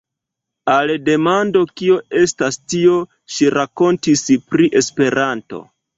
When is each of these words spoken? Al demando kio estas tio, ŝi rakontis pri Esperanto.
Al 0.75 0.93
demando 1.09 1.61
kio 1.81 1.99
estas 2.21 2.57
tio, 2.73 2.95
ŝi 3.35 3.53
rakontis 3.59 4.25
pri 4.55 4.71
Esperanto. 4.83 5.63